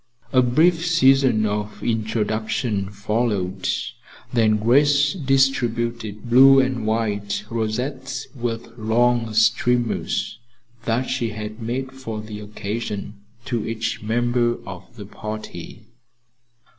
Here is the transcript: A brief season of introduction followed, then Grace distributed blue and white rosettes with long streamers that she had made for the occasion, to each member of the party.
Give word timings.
A 0.33 0.41
brief 0.41 0.83
season 0.83 1.45
of 1.45 1.83
introduction 1.83 2.89
followed, 2.89 3.69
then 4.33 4.57
Grace 4.57 5.13
distributed 5.13 6.27
blue 6.27 6.59
and 6.59 6.87
white 6.87 7.45
rosettes 7.51 8.25
with 8.33 8.75
long 8.79 9.31
streamers 9.35 10.39
that 10.85 11.03
she 11.07 11.29
had 11.29 11.61
made 11.61 11.91
for 11.91 12.19
the 12.19 12.39
occasion, 12.39 13.21
to 13.45 13.63
each 13.67 14.01
member 14.01 14.57
of 14.67 14.95
the 14.95 15.05
party. 15.05 15.85